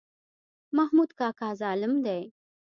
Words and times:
محمود 0.77 1.11
کاکا 1.19 1.49
ظالم 1.61 1.93
دی. 2.05 2.21